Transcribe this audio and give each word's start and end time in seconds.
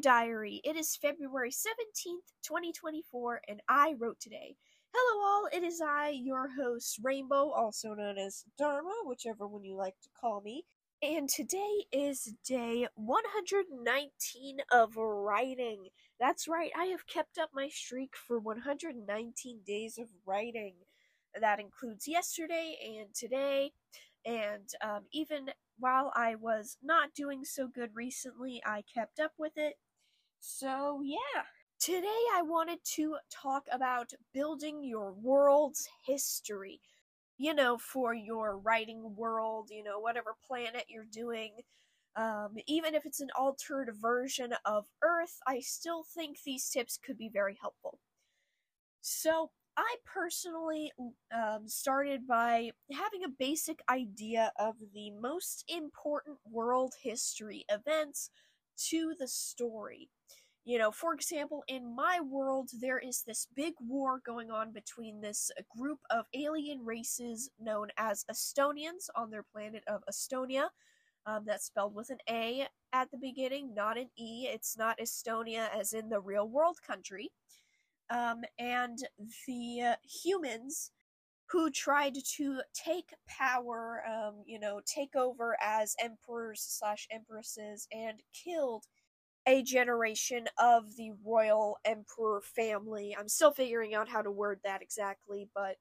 Diary. 0.00 0.60
It 0.64 0.76
is 0.76 0.96
February 0.96 1.50
17th, 1.50 2.32
2024, 2.42 3.42
and 3.48 3.60
I 3.68 3.94
wrote 3.98 4.18
today. 4.20 4.56
Hello, 4.94 5.22
all. 5.24 5.48
It 5.52 5.62
is 5.62 5.80
I, 5.80 6.08
your 6.08 6.48
host, 6.58 6.98
Rainbow, 7.02 7.50
also 7.50 7.94
known 7.94 8.18
as 8.18 8.44
Dharma, 8.58 8.92
whichever 9.04 9.46
one 9.46 9.64
you 9.64 9.76
like 9.76 9.94
to 10.02 10.08
call 10.18 10.40
me. 10.40 10.64
And 11.02 11.28
today 11.28 11.84
is 11.92 12.34
day 12.46 12.86
119 12.94 14.58
of 14.72 14.96
writing. 14.96 15.88
That's 16.18 16.48
right, 16.48 16.70
I 16.78 16.86
have 16.86 17.06
kept 17.06 17.38
up 17.38 17.50
my 17.54 17.68
streak 17.68 18.14
for 18.16 18.38
119 18.38 19.60
days 19.66 19.98
of 19.98 20.08
writing. 20.26 20.74
That 21.38 21.60
includes 21.60 22.08
yesterday 22.08 22.76
and 22.98 23.14
today, 23.14 23.72
and 24.24 24.68
um, 24.82 25.04
even 25.12 25.50
while 25.78 26.12
I 26.14 26.34
was 26.34 26.76
not 26.82 27.14
doing 27.14 27.44
so 27.44 27.68
good 27.68 27.90
recently, 27.94 28.60
I 28.66 28.82
kept 28.94 29.18
up 29.18 29.32
with 29.38 29.52
it. 29.56 29.74
So, 30.40 31.02
yeah. 31.02 31.44
Today 31.78 32.22
I 32.34 32.42
wanted 32.42 32.80
to 32.96 33.16
talk 33.30 33.66
about 33.72 34.12
building 34.34 34.82
your 34.84 35.12
world's 35.12 35.88
history. 36.04 36.80
You 37.38 37.54
know, 37.54 37.78
for 37.78 38.12
your 38.14 38.58
writing 38.58 39.16
world, 39.16 39.70
you 39.70 39.82
know, 39.82 39.98
whatever 39.98 40.36
planet 40.46 40.86
you're 40.88 41.04
doing. 41.06 41.60
Um, 42.16 42.56
even 42.66 42.94
if 42.94 43.06
it's 43.06 43.20
an 43.20 43.30
altered 43.38 43.90
version 43.94 44.54
of 44.64 44.86
Earth, 45.02 45.38
I 45.46 45.60
still 45.60 46.04
think 46.04 46.42
these 46.44 46.68
tips 46.68 46.98
could 46.98 47.16
be 47.16 47.30
very 47.32 47.56
helpful. 47.60 47.98
So, 49.02 49.50
I 49.76 49.96
personally 50.04 50.90
um, 51.32 51.68
started 51.68 52.26
by 52.26 52.72
having 52.92 53.24
a 53.24 53.28
basic 53.28 53.80
idea 53.88 54.52
of 54.58 54.76
the 54.92 55.10
most 55.10 55.64
important 55.68 56.38
world 56.44 56.94
history 57.02 57.64
events 57.68 58.30
to 58.88 59.14
the 59.18 59.28
story. 59.28 60.10
You 60.64 60.78
know, 60.78 60.92
for 60.92 61.14
example, 61.14 61.64
in 61.68 61.94
my 61.96 62.20
world, 62.20 62.70
there 62.80 62.98
is 62.98 63.22
this 63.26 63.46
big 63.56 63.74
war 63.80 64.20
going 64.24 64.50
on 64.50 64.72
between 64.72 65.20
this 65.20 65.50
group 65.76 66.00
of 66.10 66.26
alien 66.34 66.84
races 66.84 67.50
known 67.58 67.88
as 67.96 68.24
Astonians 68.30 69.10
on 69.16 69.30
their 69.30 69.42
planet 69.42 69.84
of 69.88 70.02
Astonia. 70.10 70.68
Um, 71.26 71.44
that's 71.46 71.66
spelled 71.66 71.94
with 71.94 72.10
an 72.10 72.18
A 72.28 72.66
at 72.92 73.10
the 73.10 73.18
beginning, 73.18 73.74
not 73.74 73.98
an 73.98 74.08
E. 74.18 74.48
It's 74.52 74.76
not 74.76 74.98
Estonia 74.98 75.68
as 75.78 75.92
in 75.92 76.08
the 76.08 76.20
real 76.20 76.48
world 76.48 76.78
country 76.86 77.30
um, 78.10 78.42
and 78.58 78.98
the 79.46 79.82
uh, 79.82 79.94
humans 80.04 80.90
who 81.50 81.70
tried 81.70 82.14
to 82.36 82.60
take 82.74 83.10
power, 83.28 84.02
um, 84.08 84.42
you 84.46 84.58
know, 84.58 84.80
take 84.86 85.16
over 85.16 85.56
as 85.62 85.96
emperors 86.02 86.64
slash 86.68 87.08
empresses 87.12 87.88
and 87.92 88.20
killed 88.32 88.84
a 89.46 89.62
generation 89.62 90.46
of 90.58 90.96
the 90.96 91.12
royal 91.24 91.78
emperor 91.84 92.40
family. 92.42 93.16
I'm 93.18 93.28
still 93.28 93.52
figuring 93.52 93.94
out 93.94 94.08
how 94.08 94.22
to 94.22 94.30
word 94.30 94.60
that 94.64 94.82
exactly, 94.82 95.48
but 95.54 95.76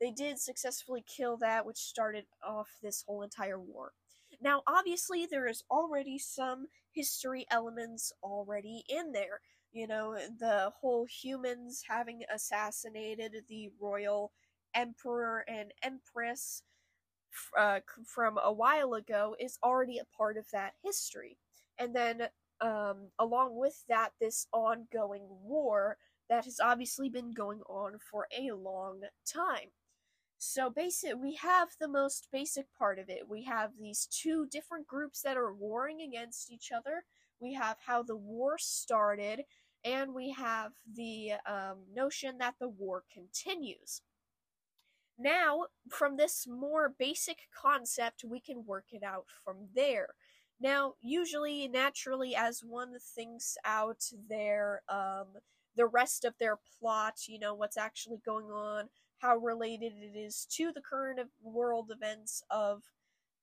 they 0.00 0.10
did 0.10 0.38
successfully 0.38 1.04
kill 1.06 1.36
that, 1.38 1.66
which 1.66 1.76
started 1.78 2.24
off 2.42 2.68
this 2.82 3.04
whole 3.06 3.22
entire 3.22 3.60
war. 3.60 3.92
Now, 4.40 4.62
obviously, 4.66 5.26
there 5.26 5.46
is 5.46 5.62
already 5.70 6.18
some 6.18 6.66
history 6.92 7.46
elements 7.50 8.12
already 8.22 8.84
in 8.88 9.12
there 9.12 9.40
you 9.72 9.86
know, 9.86 10.16
the 10.40 10.72
whole 10.80 11.06
humans 11.06 11.84
having 11.88 12.22
assassinated 12.34 13.44
the 13.48 13.70
royal 13.80 14.32
emperor 14.74 15.44
and 15.48 15.72
empress 15.82 16.62
uh, 17.58 17.80
from 18.04 18.38
a 18.42 18.52
while 18.52 18.94
ago 18.94 19.36
is 19.38 19.58
already 19.62 19.98
a 19.98 20.16
part 20.16 20.36
of 20.36 20.46
that 20.52 20.74
history. 20.82 21.38
And 21.78 21.94
then, 21.94 22.28
um, 22.60 23.10
along 23.18 23.56
with 23.56 23.84
that, 23.88 24.10
this 24.20 24.46
ongoing 24.52 25.26
war 25.28 25.96
that 26.28 26.44
has 26.44 26.60
obviously 26.60 27.08
been 27.08 27.32
going 27.32 27.60
on 27.68 27.98
for 27.98 28.26
a 28.36 28.52
long 28.52 29.02
time. 29.26 29.70
So 30.38 30.70
basic, 30.70 31.16
we 31.16 31.34
have 31.34 31.68
the 31.78 31.88
most 31.88 32.28
basic 32.32 32.66
part 32.78 32.98
of 32.98 33.10
it. 33.10 33.28
We 33.28 33.44
have 33.44 33.72
these 33.78 34.06
two 34.06 34.46
different 34.46 34.86
groups 34.86 35.20
that 35.22 35.36
are 35.36 35.52
warring 35.52 36.00
against 36.00 36.50
each 36.50 36.70
other. 36.72 37.04
We 37.40 37.54
have 37.54 37.76
how 37.86 38.02
the 38.02 38.16
war 38.16 38.56
started, 38.58 39.42
and 39.84 40.14
we 40.14 40.30
have 40.30 40.72
the 40.90 41.32
um, 41.46 41.84
notion 41.94 42.38
that 42.38 42.54
the 42.58 42.68
war 42.68 43.04
continues. 43.12 44.02
Now, 45.18 45.66
from 45.90 46.16
this 46.16 46.46
more 46.48 46.94
basic 46.98 47.40
concept, 47.54 48.24
we 48.24 48.40
can 48.40 48.64
work 48.64 48.86
it 48.92 49.02
out 49.02 49.26
from 49.44 49.68
there. 49.74 50.14
Now, 50.60 50.94
usually, 51.00 51.68
naturally, 51.68 52.36
as 52.36 52.62
one 52.62 52.98
thinks 53.00 53.56
out 53.64 54.02
their 54.28 54.82
um, 54.88 55.28
the 55.76 55.86
rest 55.86 56.24
of 56.24 56.34
their 56.38 56.58
plot, 56.78 57.28
you 57.28 57.38
know 57.38 57.54
what's 57.54 57.78
actually 57.78 58.20
going 58.24 58.46
on, 58.46 58.88
how 59.18 59.36
related 59.36 59.92
it 59.96 60.18
is 60.18 60.46
to 60.56 60.72
the 60.72 60.82
current 60.82 61.20
world 61.42 61.90
events 61.90 62.42
of 62.50 62.82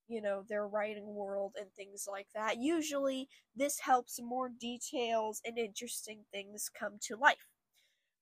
you 0.08 0.22
know, 0.22 0.42
their 0.48 0.66
writing 0.66 1.14
world 1.14 1.54
and 1.60 1.70
things 1.72 2.08
like 2.10 2.28
that. 2.34 2.56
Usually, 2.58 3.28
this 3.54 3.80
helps 3.80 4.18
more 4.20 4.48
details 4.48 5.40
and 5.44 5.58
interesting 5.58 6.24
things 6.32 6.70
come 6.72 6.94
to 7.02 7.16
life. 7.16 7.48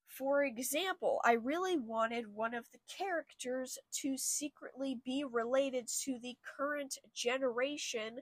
For 0.08 0.42
example, 0.42 1.20
I 1.24 1.32
really 1.32 1.76
wanted 1.76 2.34
one 2.34 2.54
of 2.54 2.66
the 2.72 2.80
characters 2.88 3.78
to 4.00 4.16
secretly 4.16 4.98
be 5.04 5.24
related 5.24 5.88
to 6.04 6.18
the 6.20 6.36
current 6.56 6.98
generation 7.14 8.20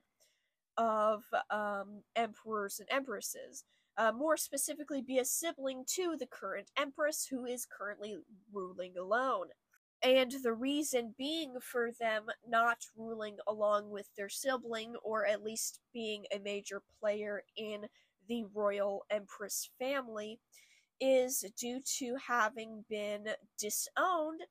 of 0.76 1.22
um, 1.50 2.02
emperors 2.16 2.80
and 2.80 2.88
empresses. 2.90 3.64
Uh, 3.96 4.10
more 4.10 4.36
specifically, 4.36 5.00
be 5.00 5.18
a 5.18 5.24
sibling 5.24 5.84
to 5.86 6.16
the 6.18 6.26
current 6.26 6.70
empress 6.76 7.26
who 7.30 7.44
is 7.46 7.66
currently 7.66 8.16
ruling 8.52 8.94
alone 8.98 9.46
and 10.04 10.34
the 10.42 10.52
reason 10.52 11.14
being 11.16 11.54
for 11.60 11.90
them 11.98 12.26
not 12.46 12.76
ruling 12.94 13.38
along 13.46 13.90
with 13.90 14.06
their 14.16 14.28
sibling 14.28 14.94
or 15.02 15.26
at 15.26 15.42
least 15.42 15.80
being 15.94 16.24
a 16.32 16.38
major 16.38 16.82
player 17.00 17.42
in 17.56 17.86
the 18.28 18.44
royal 18.52 19.04
empress 19.10 19.70
family 19.78 20.38
is 21.00 21.44
due 21.58 21.80
to 21.98 22.16
having 22.28 22.84
been 22.88 23.26
disowned 23.58 24.42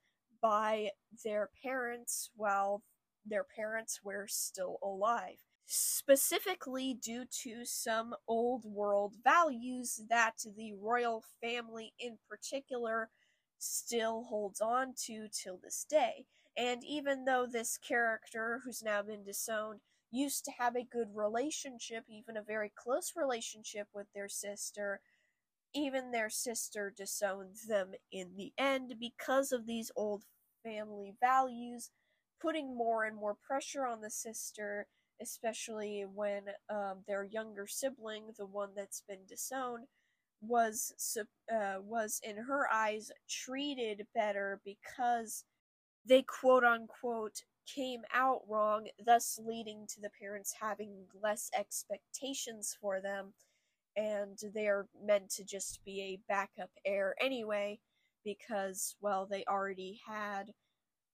by 0.41 0.89
their 1.23 1.49
parents 1.63 2.29
while 2.35 2.81
their 3.25 3.45
parents 3.55 3.99
were 4.03 4.27
still 4.27 4.77
alive 4.83 5.37
specifically 5.65 6.93
due 6.93 7.25
to 7.43 7.65
some 7.65 8.13
old 8.27 8.65
world 8.65 9.15
values 9.23 10.01
that 10.09 10.43
the 10.55 10.73
royal 10.73 11.23
family 11.41 11.93
in 11.99 12.17
particular 12.29 13.09
still 13.57 14.25
holds 14.25 14.59
on 14.59 14.93
to 15.05 15.27
till 15.31 15.57
this 15.61 15.85
day. 15.89 16.25
And 16.57 16.83
even 16.83 17.25
though 17.25 17.47
this 17.49 17.77
character, 17.77 18.61
who's 18.63 18.83
now 18.83 19.01
been 19.01 19.23
disowned, 19.23 19.79
used 20.11 20.45
to 20.45 20.51
have 20.59 20.75
a 20.75 20.83
good 20.83 21.07
relationship, 21.15 22.03
even 22.07 22.37
a 22.37 22.43
very 22.43 22.71
close 22.75 23.13
relationship 23.15 23.87
with 23.93 24.07
their 24.13 24.29
sister, 24.29 25.01
even 25.73 26.11
their 26.11 26.29
sister 26.29 26.93
disowned 26.95 27.55
them 27.67 27.93
in 28.11 28.35
the 28.35 28.53
end 28.57 28.95
because 28.99 29.51
of 29.51 29.65
these 29.65 29.91
old 29.95 30.23
family 30.63 31.15
values, 31.19 31.89
putting 32.39 32.77
more 32.77 33.03
and 33.03 33.15
more 33.15 33.35
pressure 33.35 33.87
on 33.87 34.01
the 34.01 34.11
sister, 34.11 34.85
especially 35.23 36.05
when 36.13 36.43
um, 36.69 37.03
their 37.07 37.23
younger 37.23 37.67
sibling, 37.67 38.25
the 38.37 38.45
one 38.45 38.71
that's 38.75 39.03
been 39.07 39.25
disowned, 39.27 39.85
was 40.41 40.93
uh, 41.53 41.75
was 41.81 42.19
in 42.23 42.37
her 42.37 42.67
eyes 42.71 43.11
treated 43.29 44.07
better 44.13 44.61
because 44.65 45.45
they 46.05 46.21
quote 46.23 46.63
unquote 46.65 47.43
came 47.67 48.01
out 48.13 48.41
wrong, 48.49 48.87
thus 49.05 49.39
leading 49.43 49.87
to 49.87 50.01
the 50.01 50.11
parents 50.21 50.55
having 50.61 51.05
less 51.23 51.49
expectations 51.57 52.77
for 52.81 53.01
them, 53.01 53.33
and 53.95 54.37
they're 54.53 54.87
meant 55.05 55.29
to 55.31 55.43
just 55.45 55.79
be 55.85 56.01
a 56.01 56.19
backup 56.27 56.71
heir 56.85 57.15
anyway, 57.21 57.79
because 58.25 58.95
well 59.01 59.27
they 59.29 59.45
already 59.49 59.99
had 60.07 60.51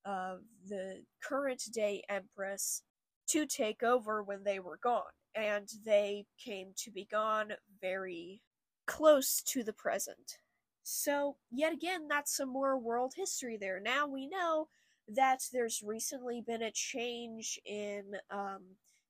uh, 0.05 0.37
the 0.67 1.03
current 1.23 1.63
day 1.73 2.03
empress 2.09 2.83
to 3.29 3.45
take 3.45 3.83
over 3.83 4.23
when 4.23 4.43
they 4.43 4.59
were 4.59 4.79
gone, 4.81 5.03
and 5.35 5.67
they 5.85 6.25
came 6.43 6.73
to 6.77 6.91
be 6.91 7.05
gone 7.09 7.53
very 7.81 8.41
close 8.87 9.41
to 9.43 9.63
the 9.63 9.73
present. 9.73 10.37
So, 10.83 11.37
yet 11.51 11.73
again, 11.73 12.07
that's 12.07 12.35
some 12.35 12.49
more 12.49 12.77
world 12.77 13.13
history 13.15 13.57
there. 13.57 13.79
Now 13.79 14.07
we 14.07 14.27
know 14.27 14.67
that 15.07 15.41
there's 15.51 15.81
recently 15.85 16.41
been 16.45 16.61
a 16.63 16.71
change 16.71 17.59
in 17.65 18.15
um, 18.31 18.61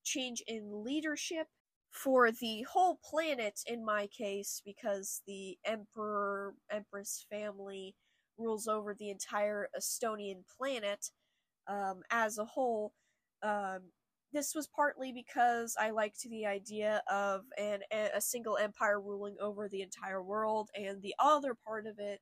change 0.03 0.41
in 0.47 0.83
leadership 0.83 1.47
for 1.91 2.31
the 2.31 2.63
whole 2.63 2.99
planet 3.03 3.61
in 3.65 3.83
my 3.83 4.07
case 4.07 4.61
because 4.65 5.21
the 5.27 5.57
emperor 5.65 6.53
empress 6.71 7.25
family 7.29 7.95
rules 8.37 8.67
over 8.67 8.93
the 8.93 9.09
entire 9.09 9.69
astonian 9.77 10.43
planet 10.57 11.09
um, 11.67 12.01
as 12.11 12.37
a 12.37 12.45
whole 12.45 12.93
um, 13.43 13.81
this 14.33 14.53
was 14.55 14.67
partly 14.67 15.11
because 15.11 15.75
I 15.79 15.89
liked 15.91 16.21
the 16.21 16.45
idea 16.45 17.01
of 17.11 17.45
an 17.57 17.81
a 17.91 18.21
single 18.21 18.57
empire 18.57 18.99
ruling 18.99 19.35
over 19.41 19.67
the 19.69 19.81
entire 19.81 20.23
world, 20.23 20.69
and 20.75 21.01
the 21.01 21.15
other 21.19 21.53
part 21.55 21.87
of 21.87 21.99
it 21.99 22.19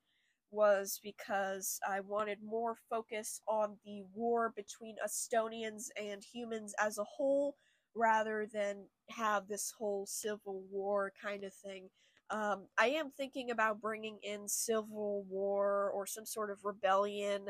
was 0.52 1.00
because 1.04 1.80
I 1.88 2.00
wanted 2.00 2.40
more 2.44 2.76
focus 2.90 3.42
on 3.48 3.78
the 3.86 4.04
war 4.14 4.54
between 4.56 4.96
Astonians 5.04 5.92
and 6.02 6.24
humans 6.24 6.74
as 6.80 6.98
a 6.98 7.04
whole, 7.04 7.56
rather 7.96 8.48
than 8.52 8.88
have 9.10 9.48
this 9.48 9.74
whole 9.78 10.06
civil 10.08 10.64
war 10.72 11.12
kind 11.22 11.44
of 11.44 11.54
thing. 11.54 11.90
Um, 12.30 12.68
I 12.78 12.88
am 12.88 13.12
thinking 13.12 13.50
about 13.52 13.82
bringing 13.82 14.20
in 14.22 14.48
civil 14.48 15.24
war 15.30 15.90
or 15.94 16.06
some 16.06 16.26
sort 16.26 16.52
of 16.52 16.60
rebellion 16.64 17.50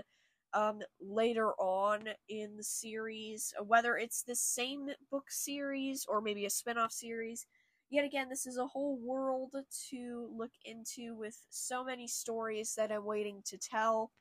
um, 0.54 0.82
later 1.02 1.54
on 1.54 2.10
in 2.30 2.58
the 2.58 2.64
series, 2.64 3.54
whether 3.66 3.98
it's 3.98 4.24
the 4.24 4.36
same 4.36 4.90
book 5.12 5.26
series 5.30 6.06
or 6.08 6.22
maybe 6.22 6.46
a 6.46 6.50
spin 6.50 6.78
off 6.78 6.92
series. 6.92 7.46
Yet 7.90 8.06
again, 8.06 8.30
this 8.30 8.46
is 8.46 8.58
a 8.58 8.68
whole 8.68 8.98
world 8.98 9.54
to 9.90 10.30
look 10.36 10.52
into 10.66 11.16
with 11.16 11.38
so 11.50 11.84
many 11.84 12.08
stories 12.08 12.76
that 12.76 12.92
I'm 12.92 13.06
waiting 13.06 13.42
to 13.46 13.58
tell. 13.58 14.12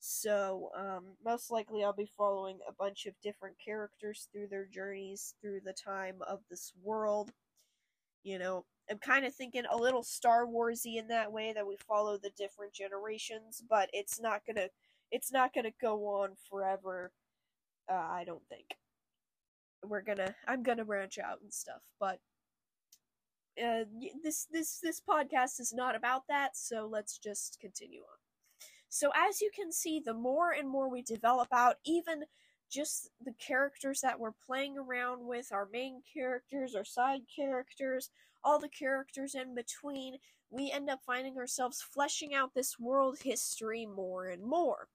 So, 0.00 0.70
um, 0.76 1.16
most 1.24 1.50
likely 1.50 1.82
I'll 1.84 1.92
be 1.94 2.10
following 2.16 2.58
a 2.68 2.72
bunch 2.72 3.06
of 3.06 3.14
different 3.22 3.56
characters 3.64 4.28
through 4.32 4.48
their 4.48 4.66
journeys 4.66 5.34
through 5.40 5.60
the 5.64 5.72
time 5.72 6.16
of 6.28 6.40
this 6.50 6.72
world. 6.82 7.32
You 8.22 8.38
know, 8.38 8.64
I'm 8.90 8.98
kind 8.98 9.24
of 9.24 9.34
thinking 9.34 9.64
a 9.70 9.76
little 9.76 10.02
Star 10.02 10.46
Warsy 10.46 10.96
in 10.96 11.08
that 11.08 11.32
way 11.32 11.52
that 11.52 11.66
we 11.66 11.76
follow 11.86 12.18
the 12.18 12.30
different 12.30 12.72
generations, 12.72 13.62
but 13.68 13.88
it's 13.92 14.20
not 14.20 14.42
gonna 14.46 14.68
it's 15.14 15.32
not 15.32 15.54
gonna 15.54 15.70
go 15.80 16.06
on 16.22 16.30
forever. 16.50 17.12
Uh, 17.88 17.94
I 17.94 18.24
don't 18.26 18.42
think 18.48 18.66
we're 19.84 20.02
gonna 20.02 20.34
I'm 20.48 20.64
gonna 20.64 20.84
branch 20.84 21.18
out 21.18 21.40
and 21.40 21.52
stuff, 21.52 21.82
but 22.00 22.18
uh, 23.62 23.84
this 24.24 24.48
this 24.50 24.80
this 24.82 25.00
podcast 25.00 25.60
is 25.60 25.72
not 25.72 25.94
about 25.94 26.22
that. 26.28 26.56
So 26.56 26.88
let's 26.90 27.16
just 27.16 27.58
continue 27.60 28.00
on. 28.00 28.18
So 28.88 29.10
as 29.14 29.40
you 29.40 29.50
can 29.54 29.70
see, 29.70 30.00
the 30.04 30.14
more 30.14 30.50
and 30.50 30.68
more 30.68 30.90
we 30.90 31.02
develop 31.02 31.48
out, 31.52 31.76
even 31.84 32.24
just 32.68 33.10
the 33.24 33.34
characters 33.34 34.00
that 34.00 34.18
we're 34.18 34.32
playing 34.46 34.76
around 34.76 35.24
with, 35.26 35.52
our 35.52 35.68
main 35.72 36.02
characters, 36.12 36.74
our 36.74 36.84
side 36.84 37.22
characters, 37.34 38.10
all 38.42 38.58
the 38.58 38.68
characters 38.68 39.36
in 39.36 39.54
between, 39.54 40.16
we 40.50 40.72
end 40.72 40.90
up 40.90 41.00
finding 41.06 41.36
ourselves 41.36 41.82
fleshing 41.82 42.34
out 42.34 42.54
this 42.54 42.78
world 42.80 43.18
history 43.22 43.86
more 43.86 44.26
and 44.26 44.42
more. 44.44 44.88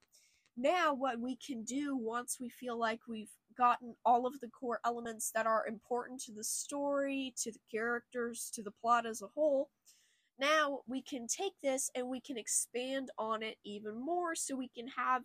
Now, 0.62 0.92
what 0.92 1.18
we 1.18 1.36
can 1.36 1.64
do 1.64 1.96
once 1.96 2.36
we 2.38 2.50
feel 2.50 2.78
like 2.78 3.00
we've 3.08 3.32
gotten 3.56 3.94
all 4.04 4.26
of 4.26 4.40
the 4.40 4.48
core 4.48 4.78
elements 4.84 5.30
that 5.34 5.46
are 5.46 5.66
important 5.66 6.20
to 6.24 6.32
the 6.32 6.44
story, 6.44 7.32
to 7.38 7.50
the 7.50 7.60
characters, 7.70 8.50
to 8.52 8.62
the 8.62 8.70
plot 8.70 9.06
as 9.06 9.22
a 9.22 9.28
whole, 9.28 9.70
now 10.38 10.80
we 10.86 11.00
can 11.00 11.26
take 11.26 11.54
this 11.62 11.90
and 11.94 12.08
we 12.08 12.20
can 12.20 12.36
expand 12.36 13.10
on 13.16 13.42
it 13.42 13.56
even 13.64 13.98
more 13.98 14.34
so 14.34 14.54
we 14.54 14.68
can 14.68 14.88
have 14.88 15.22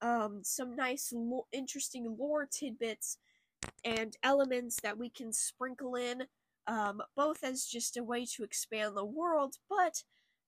um, 0.00 0.42
some 0.44 0.76
nice, 0.76 1.12
lo- 1.12 1.48
interesting 1.50 2.14
lore 2.16 2.46
tidbits 2.46 3.18
and 3.84 4.16
elements 4.22 4.80
that 4.80 4.96
we 4.96 5.10
can 5.10 5.32
sprinkle 5.32 5.96
in, 5.96 6.22
um, 6.68 7.02
both 7.16 7.42
as 7.42 7.64
just 7.64 7.96
a 7.96 8.04
way 8.04 8.24
to 8.36 8.44
expand 8.44 8.96
the 8.96 9.04
world, 9.04 9.56
but 9.68 10.04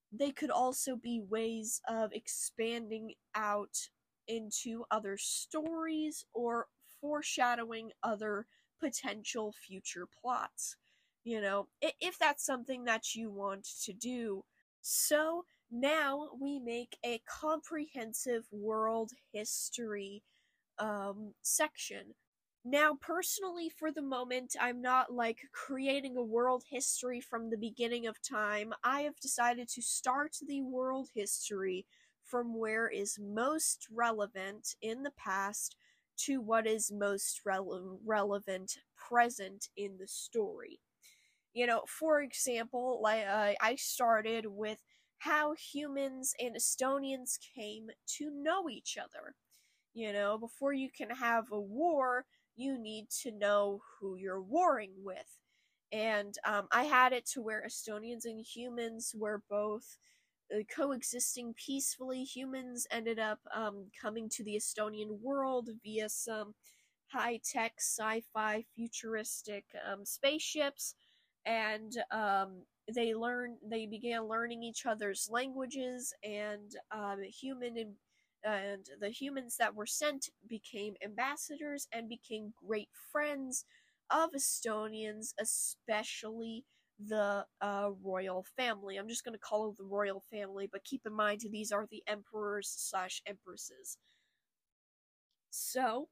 they 0.09 0.31
could 0.31 0.51
also 0.51 0.95
be 0.95 1.21
ways 1.29 1.81
of 1.89 2.13
expanding 2.13 3.13
out 3.35 3.89
into 4.27 4.85
other 4.91 5.17
stories 5.17 6.25
or 6.33 6.67
foreshadowing 7.01 7.91
other 8.03 8.47
potential 8.79 9.53
future 9.53 10.07
plots. 10.21 10.77
You 11.23 11.41
know, 11.41 11.67
if 11.81 12.17
that's 12.19 12.45
something 12.45 12.85
that 12.85 13.15
you 13.15 13.31
want 13.31 13.67
to 13.85 13.93
do. 13.93 14.43
So 14.81 15.45
now 15.71 16.29
we 16.39 16.59
make 16.59 16.97
a 17.03 17.21
comprehensive 17.27 18.45
world 18.51 19.11
history 19.33 20.21
um, 20.79 21.33
section. 21.41 22.15
Now, 22.63 22.95
personally, 22.99 23.69
for 23.69 23.91
the 23.91 24.01
moment, 24.01 24.55
I'm 24.59 24.81
not 24.81 25.13
like 25.13 25.39
creating 25.51 26.17
a 26.17 26.23
world 26.23 26.63
history 26.69 27.21
from 27.21 27.49
the 27.49 27.57
beginning 27.57 28.07
of 28.07 28.21
time. 28.21 28.73
I 28.83 29.01
have 29.01 29.19
decided 29.19 29.69
to 29.69 29.81
start 29.81 30.37
the 30.47 30.61
world 30.61 31.09
history 31.13 31.85
from 32.25 32.57
where 32.57 32.87
is 32.89 33.19
most 33.19 33.87
relevant 33.91 34.75
in 34.81 35.03
the 35.03 35.11
past 35.11 35.75
to 36.17 36.41
what 36.41 36.67
is 36.67 36.91
most 36.91 37.41
rele- 37.47 37.99
relevant 38.05 38.77
present 38.97 39.69
in 39.77 39.97
the 39.97 40.07
story. 40.07 40.79
You 41.53 41.67
know, 41.67 41.83
for 41.87 42.21
example, 42.21 42.99
like 43.01 43.25
uh, 43.25 43.53
I 43.61 43.75
started 43.75 44.45
with 44.47 44.79
how 45.19 45.53
humans 45.53 46.33
and 46.39 46.55
Astonians 46.55 47.39
came 47.55 47.89
to 48.17 48.29
know 48.29 48.69
each 48.69 48.97
other. 48.97 49.35
You 49.93 50.13
know, 50.13 50.37
before 50.37 50.73
you 50.73 50.89
can 50.95 51.09
have 51.11 51.45
a 51.51 51.59
war, 51.59 52.25
you 52.55 52.77
need 52.79 53.09
to 53.23 53.31
know 53.31 53.81
who 53.99 54.17
you're 54.17 54.41
warring 54.41 54.93
with. 55.03 55.39
And 55.91 56.35
um, 56.45 56.67
I 56.71 56.83
had 56.83 57.13
it 57.13 57.25
to 57.33 57.41
where 57.41 57.63
Astonians 57.63 58.25
and 58.25 58.39
humans 58.41 59.13
were 59.17 59.41
both 59.49 59.97
coexisting 60.75 61.53
peacefully. 61.55 62.23
Humans 62.23 62.87
ended 62.91 63.19
up 63.19 63.39
um, 63.53 63.87
coming 63.99 64.29
to 64.29 64.43
the 64.43 64.55
Astonian 64.55 65.19
world 65.21 65.69
via 65.83 66.09
some 66.09 66.53
high 67.07 67.39
tech, 67.43 67.73
sci 67.79 68.21
fi, 68.33 68.65
futuristic 68.75 69.65
um, 69.91 70.05
spaceships, 70.05 70.95
and 71.45 71.93
um, 72.11 72.63
they 72.93 73.13
learned 73.13 73.57
they 73.69 73.85
began 73.85 74.27
learning 74.27 74.63
each 74.63 74.85
other's 74.85 75.27
languages, 75.31 76.13
and 76.23 76.75
um, 76.91 77.21
human 77.23 77.77
and 77.77 77.93
and 78.43 78.85
the 79.01 79.09
humans 79.09 79.57
that 79.57 79.73
were 79.75 79.87
sent 79.87 80.29
became 80.47 80.93
ambassadors 81.03 81.87
and 81.91 82.07
became 82.07 82.53
great 82.67 82.89
friends 83.11 83.65
of 84.11 84.29
Astonians, 84.35 85.33
especially 85.39 86.63
the 86.99 87.45
uh, 87.61 87.89
royal 88.03 88.45
family. 88.57 88.97
I'm 88.97 89.07
just 89.09 89.23
going 89.23 89.33
to 89.33 89.39
call 89.39 89.69
it 89.71 89.77
the 89.77 89.83
royal 89.83 90.21
family, 90.31 90.67
but 90.71 90.83
keep 90.83 91.01
in 91.05 91.13
mind 91.13 91.41
these 91.51 91.71
are 91.71 91.87
the 91.89 92.03
emperors 92.07 92.73
slash 92.77 93.21
empresses. 93.27 93.97
So, 95.49 96.09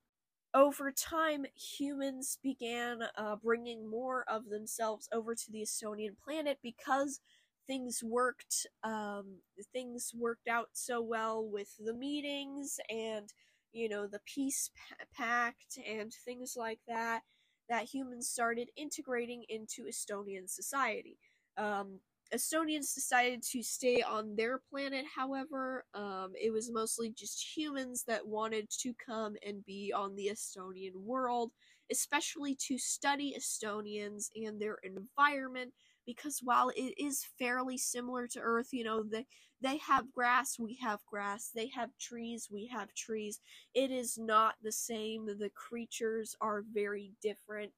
over 0.53 0.91
time, 0.91 1.45
humans 1.55 2.37
began 2.43 3.03
uh, 3.17 3.35
bringing 3.37 3.89
more 3.89 4.23
of 4.29 4.49
themselves 4.49 5.09
over 5.13 5.35
to 5.35 5.51
the 5.51 5.61
Astonian 5.63 6.15
planet 6.23 6.59
because 6.63 7.19
things 7.67 8.01
worked. 8.03 8.67
Um, 8.83 9.39
things 9.73 10.11
worked 10.15 10.47
out 10.47 10.69
so 10.73 11.01
well 11.01 11.43
with 11.45 11.75
the 11.79 11.93
meetings 11.93 12.79
and 12.89 13.33
you 13.71 13.89
know 13.89 14.07
the 14.07 14.19
peace 14.25 14.69
pact 15.15 15.79
and 15.87 16.13
things 16.13 16.55
like 16.57 16.79
that 16.87 17.21
that 17.69 17.85
humans 17.85 18.29
started 18.29 18.69
integrating 18.75 19.43
into 19.49 19.83
Astonian 19.85 20.49
society. 20.49 21.17
Um, 21.57 21.99
Astonians 22.33 22.93
decided 22.93 23.43
to 23.51 23.61
stay 23.61 24.01
on 24.01 24.35
their 24.35 24.59
planet, 24.69 25.05
however. 25.15 25.85
Um, 25.93 26.33
it 26.41 26.51
was 26.51 26.71
mostly 26.71 27.11
just 27.11 27.55
humans 27.55 28.03
that 28.07 28.25
wanted 28.25 28.69
to 28.81 28.93
come 29.05 29.35
and 29.45 29.63
be 29.65 29.93
on 29.95 30.15
the 30.15 30.27
Astonian 30.27 30.95
world, 30.95 31.51
especially 31.91 32.55
to 32.67 32.77
study 32.77 33.35
Astonians 33.37 34.31
and 34.35 34.59
their 34.59 34.77
environment 34.83 35.73
because 36.05 36.39
while 36.43 36.69
it 36.75 36.93
is 36.97 37.25
fairly 37.39 37.77
similar 37.77 38.27
to 38.27 38.39
Earth, 38.39 38.69
you 38.73 38.83
know, 38.83 39.03
they 39.03 39.25
they 39.61 39.77
have 39.77 40.11
grass, 40.11 40.59
we 40.59 40.75
have 40.81 40.99
grass. 41.05 41.49
They 41.53 41.67
have 41.75 41.97
trees, 41.97 42.49
we 42.51 42.67
have 42.67 42.93
trees. 42.93 43.39
It 43.73 43.91
is 43.91 44.17
not 44.17 44.55
the 44.61 44.71
same. 44.73 45.25
The 45.25 45.49
creatures 45.55 46.35
are 46.41 46.63
very 46.73 47.13
different. 47.21 47.71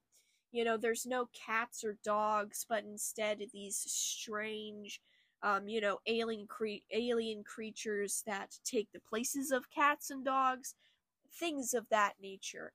You 0.52 0.64
know, 0.64 0.76
there's 0.76 1.06
no 1.06 1.26
cats 1.26 1.84
or 1.84 1.98
dogs, 2.04 2.64
but 2.68 2.84
instead 2.84 3.42
these 3.52 3.76
strange, 3.76 5.00
um, 5.42 5.68
you 5.68 5.80
know, 5.80 5.98
alien 6.06 6.46
cre- 6.46 6.84
alien 6.90 7.44
creatures 7.44 8.22
that 8.26 8.58
take 8.64 8.90
the 8.92 9.00
places 9.00 9.50
of 9.52 9.70
cats 9.70 10.10
and 10.10 10.24
dogs, 10.24 10.74
things 11.32 11.74
of 11.74 11.88
that 11.90 12.14
nature. 12.20 12.72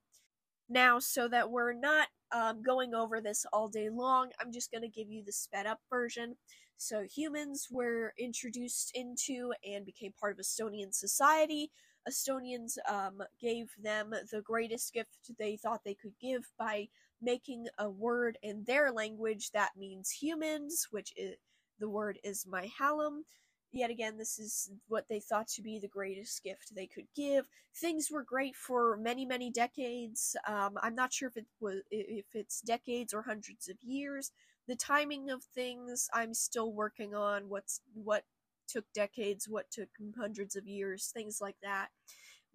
Now, 0.71 0.99
so 0.99 1.27
that 1.27 1.51
we're 1.51 1.73
not 1.73 2.07
um, 2.31 2.63
going 2.63 2.93
over 2.95 3.19
this 3.19 3.45
all 3.51 3.67
day 3.67 3.89
long, 3.89 4.29
I'm 4.39 4.53
just 4.53 4.71
going 4.71 4.83
to 4.83 4.87
give 4.87 5.09
you 5.09 5.21
the 5.21 5.33
sped 5.33 5.67
up 5.67 5.81
version. 5.89 6.37
So, 6.77 7.03
humans 7.03 7.67
were 7.69 8.13
introduced 8.17 8.93
into 8.95 9.51
and 9.69 9.85
became 9.85 10.13
part 10.17 10.31
of 10.31 10.39
Astonian 10.39 10.93
society. 10.93 11.71
Astonians 12.07 12.77
um, 12.89 13.21
gave 13.41 13.67
them 13.83 14.11
the 14.31 14.41
greatest 14.41 14.93
gift 14.93 15.09
they 15.37 15.57
thought 15.57 15.81
they 15.83 15.93
could 15.93 16.13
give 16.21 16.43
by 16.57 16.87
making 17.21 17.67
a 17.77 17.89
word 17.89 18.37
in 18.41 18.63
their 18.65 18.93
language 18.93 19.51
that 19.51 19.71
means 19.77 20.09
humans, 20.09 20.87
which 20.91 21.11
is 21.17 21.35
the 21.79 21.89
word 21.89 22.17
is 22.23 22.45
Myhalem. 22.45 23.23
Yet 23.71 23.89
again, 23.89 24.17
this 24.17 24.39
is 24.39 24.71
what 24.87 25.05
they 25.09 25.19
thought 25.19 25.47
to 25.49 25.61
be 25.61 25.79
the 25.79 25.87
greatest 25.87 26.43
gift 26.43 26.75
they 26.75 26.87
could 26.87 27.07
give. 27.15 27.47
Things 27.75 28.09
were 28.11 28.23
great 28.23 28.55
for 28.55 28.97
many, 28.97 29.25
many 29.25 29.49
decades. 29.49 30.35
Um, 30.47 30.77
I'm 30.81 30.95
not 30.95 31.13
sure 31.13 31.29
if 31.29 31.37
it 31.37 31.45
was 31.59 31.81
if 31.91 32.25
it's 32.33 32.61
decades 32.61 33.13
or 33.13 33.23
hundreds 33.23 33.67
of 33.69 33.77
years. 33.81 34.31
The 34.67 34.75
timing 34.75 35.29
of 35.29 35.43
things, 35.43 36.09
I'm 36.13 36.33
still 36.33 36.71
working 36.71 37.15
on. 37.15 37.49
What's 37.49 37.81
what 37.93 38.23
took 38.67 38.85
decades, 38.93 39.47
what 39.49 39.69
took 39.71 39.89
hundreds 40.17 40.55
of 40.55 40.67
years, 40.67 41.11
things 41.13 41.39
like 41.41 41.57
that. 41.61 41.89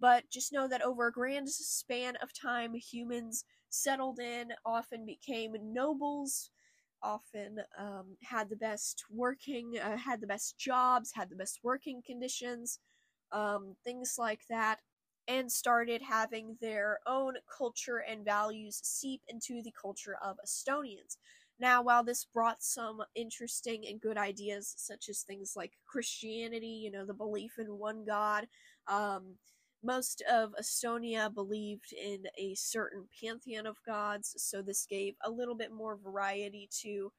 But 0.00 0.25
just 0.30 0.52
know 0.52 0.68
that 0.68 0.82
over 0.82 1.06
a 1.06 1.12
grand 1.12 1.49
span 1.49 2.16
of 2.23 2.30
time, 2.32 2.75
humans 2.75 3.44
settled 3.70 4.18
in, 4.18 4.52
often 4.64 5.06
became 5.06 5.54
nobles, 5.62 6.50
often 7.03 7.59
um, 7.79 8.17
had 8.23 8.49
the 8.49 8.57
best 8.57 9.05
working, 9.11 9.79
uh, 9.83 9.97
had 9.97 10.21
the 10.21 10.26
best 10.26 10.59
jobs, 10.59 11.12
had 11.15 11.31
the 11.31 11.37
best 11.37 11.61
working 11.62 12.03
conditions, 12.05 12.81
um, 13.33 13.75
things 13.85 14.17
like 14.19 14.43
that, 14.49 14.79
and 15.29 15.50
started 15.50 16.03
having 16.03 16.57
their 16.61 16.99
own 17.07 17.35
culture 17.57 17.99
and 18.09 18.25
values 18.25 18.81
seep 18.83 19.23
into 19.29 19.62
the 19.62 19.73
culture 19.81 20.17
of 20.23 20.37
Astonians. 20.45 21.19
Now, 21.59 21.83
while 21.83 22.05
this 22.05 22.25
brought 22.25 22.62
some 22.62 23.03
interesting 23.15 23.87
and 23.87 24.00
good 24.00 24.19
ideas, 24.19 24.75
such 24.76 25.09
as 25.09 25.23
things 25.23 25.55
like 25.57 25.73
Christianity, 25.87 26.83
you 26.85 26.91
know, 26.91 27.07
the 27.07 27.15
belief 27.15 27.59
in 27.59 27.79
one 27.79 28.05
God, 28.05 28.47
um, 28.88 29.37
most 29.87 30.23
of 30.31 30.55
Astonia 30.61 31.33
believed 31.33 31.93
in 31.93 32.25
a 32.37 32.55
certain 32.57 33.05
pantheon 33.23 33.66
of 33.66 33.76
gods, 33.87 34.35
so 34.38 34.61
this 34.61 34.87
gave 34.87 35.14
a 35.25 35.31
little 35.31 35.55
bit 35.55 35.73
more 35.73 35.97
variety 35.97 36.69
to 36.83 37.12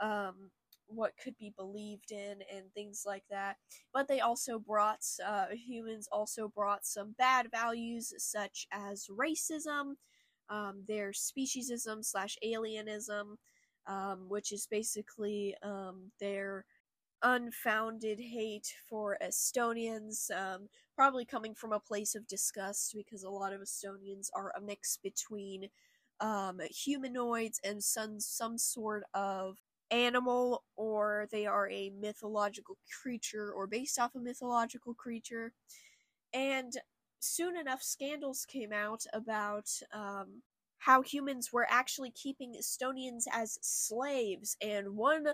um, 0.00 0.50
what 0.86 1.12
could 1.22 1.36
be 1.38 1.52
believed 1.56 2.12
in 2.12 2.38
and 2.54 2.72
things 2.72 3.04
like 3.06 3.24
that. 3.30 3.56
But 3.92 4.08
they 4.08 4.20
also 4.20 4.58
brought, 4.58 5.00
uh, 5.26 5.46
humans 5.52 6.08
also 6.12 6.48
brought 6.48 6.86
some 6.86 7.14
bad 7.18 7.50
values 7.50 8.12
such 8.18 8.66
as 8.70 9.08
racism, 9.08 9.94
um, 10.48 10.84
their 10.86 11.10
speciesism 11.10 12.04
slash 12.04 12.36
alienism, 12.44 13.36
um, 13.86 14.26
which 14.28 14.52
is 14.52 14.66
basically 14.70 15.54
um, 15.62 16.12
their 16.20 16.64
unfounded 17.22 18.20
hate 18.20 18.74
for 18.88 19.16
Astonians, 19.22 20.30
um, 20.30 20.68
probably 20.94 21.24
coming 21.24 21.54
from 21.54 21.72
a 21.72 21.80
place 21.80 22.14
of 22.14 22.26
disgust 22.26 22.94
because 22.96 23.22
a 23.22 23.30
lot 23.30 23.52
of 23.52 23.60
Astonians 23.60 24.30
are 24.34 24.52
a 24.56 24.60
mix 24.60 24.96
between 24.96 25.68
um, 26.20 26.60
humanoids 26.70 27.60
and 27.64 27.82
some 27.82 28.20
some 28.20 28.56
sort 28.58 29.04
of 29.14 29.58
animal, 29.90 30.64
or 30.76 31.28
they 31.30 31.46
are 31.46 31.68
a 31.70 31.90
mythological 32.00 32.76
creature 33.02 33.52
or 33.52 33.66
based 33.66 33.98
off 33.98 34.14
a 34.14 34.20
mythological 34.20 34.94
creature. 34.94 35.52
And 36.32 36.72
soon 37.20 37.56
enough, 37.56 37.82
scandals 37.82 38.44
came 38.46 38.72
out 38.72 39.04
about 39.12 39.68
um, 39.92 40.42
how 40.78 41.02
humans 41.02 41.52
were 41.52 41.66
actually 41.70 42.10
keeping 42.10 42.54
Astonians 42.56 43.26
as 43.32 43.58
slaves, 43.62 44.56
and 44.60 44.96
one 44.96 45.26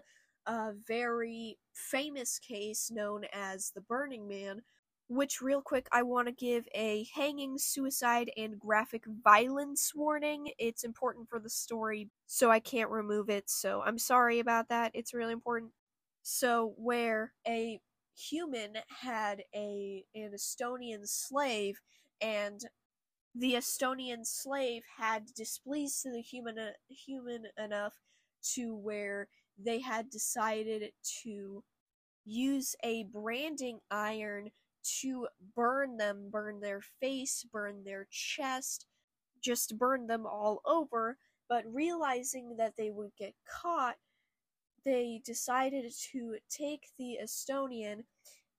a 0.47 0.73
very 0.87 1.59
famous 1.75 2.39
case 2.39 2.91
known 2.91 3.25
as 3.33 3.71
the 3.75 3.81
Burning 3.83 4.27
Man, 4.27 4.63
which, 5.11 5.41
real 5.43 5.61
quick, 5.61 5.89
I 5.93 6.05
want 6.05 6.29
to 6.29 6.33
give 6.33 6.69
a 6.75 7.07
hanging, 7.15 7.59
suicide, 7.59 8.31
and 8.37 8.61
graphic 8.61 9.05
violence 9.25 9.93
warning. 9.95 10.53
It's 10.59 10.85
important 10.85 11.29
for 11.29 11.41
the 11.41 11.51
story, 11.51 12.11
so 12.29 12.51
I 12.51 12.61
can't 12.61 12.91
remove 12.91 13.29
it, 13.29 13.51
so 13.51 13.83
I'm 13.83 13.99
sorry 13.99 14.39
about 14.39 14.69
that. 14.69 14.93
It's 14.95 15.13
really 15.13 15.33
important. 15.33 15.73
So, 16.23 16.75
where 16.79 17.33
a 17.49 17.81
human 18.17 18.77
had 19.03 19.43
a 19.55 20.05
an 20.15 20.33
Astonian 20.35 21.09
slave, 21.09 21.81
and 22.21 22.61
the 23.35 23.55
Astonian 23.55 24.25
slave 24.27 24.83
had 24.99 25.27
displeased 25.35 26.05
the 26.05 26.21
human 26.21 26.59
uh, 26.59 26.73
human 26.89 27.47
enough 27.59 27.95
to 28.55 28.75
where 28.77 29.29
they 29.59 29.81
had 29.81 30.11
decided 30.11 30.93
to 31.23 31.65
use 32.25 32.77
a 32.85 33.05
branding 33.05 33.81
iron 33.91 34.51
to 35.01 35.29
burn 35.55 35.97
them, 35.97 36.29
burn 36.31 36.61
their 36.61 36.81
face, 37.01 37.45
burn 37.53 37.85
their 37.85 38.07
chest, 38.11 38.87
just 39.43 39.79
burn 39.79 40.07
them 40.07 40.27
all 40.27 40.63
over. 40.65 41.19
But 41.49 41.65
realizing 41.67 42.57
that 42.59 42.75
they 42.77 42.91
would 42.91 43.11
get 43.19 43.35
caught, 43.63 43.97
they 44.85 45.21
decided 45.25 45.93
to 46.13 46.37
take 46.49 46.89
the 46.99 47.19
Astonian 47.23 48.05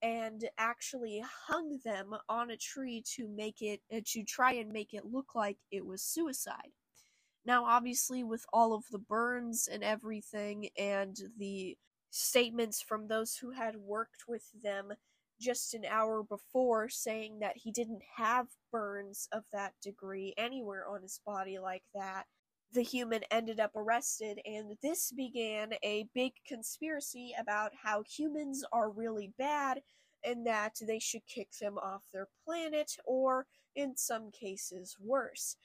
and 0.02 0.50
actually 0.58 1.24
hung 1.48 1.80
them 1.86 2.16
on 2.28 2.52
a 2.52 2.58
tree 2.58 3.04
to 3.16 3.28
make 3.28 3.62
it 3.62 3.82
uh, 3.96 4.02
to 4.08 4.24
try 4.24 4.54
and 4.54 4.72
make 4.72 4.94
it 4.94 5.06
look 5.06 5.36
like 5.36 5.58
it 5.72 5.86
was 5.86 6.02
suicide. 6.02 6.72
Now, 7.46 7.66
obviously, 7.66 8.24
with 8.24 8.46
all 8.54 8.74
of 8.74 8.84
the 8.92 9.00
burns 9.00 9.68
and 9.72 9.84
everything, 9.84 10.70
and 10.78 11.18
the 11.38 11.78
statements 12.12 12.82
from 12.82 13.08
those 13.08 13.36
who 13.38 13.52
had 13.52 13.78
worked 13.78 14.24
with 14.28 14.46
them 14.64 14.94
just 15.42 15.74
an 15.74 15.84
hour 15.90 16.24
before 16.24 16.88
saying 16.88 17.40
that 17.40 17.58
he 17.58 17.72
didn't 17.72 18.04
have 18.16 18.48
burns 18.72 19.28
of 19.34 19.44
that 19.52 19.74
degree 19.84 20.34
anywhere 20.38 20.88
on 20.88 21.02
his 21.02 21.20
body 21.26 21.60
like 21.60 21.84
that, 21.96 22.26
the 22.74 22.84
human 22.84 23.22
ended 23.32 23.60
up 23.60 23.76
arrested, 23.76 24.40
and 24.46 24.78
this 24.82 25.12
began 25.12 25.74
a 25.84 26.08
big 26.14 26.32
conspiracy 26.48 27.34
about 27.38 27.72
how 27.84 28.04
humans 28.04 28.64
are 28.72 28.90
really 28.90 29.34
bad 29.38 29.82
and 30.24 30.46
that 30.46 30.76
they 30.88 31.00
should 31.00 31.26
kick 31.28 31.50
them 31.60 31.78
off 31.80 32.04
their 32.14 32.28
planet, 32.46 32.96
or 33.06 33.46
in 33.76 33.98
some 33.98 34.32
cases, 34.32 34.96
worse. 35.02 35.58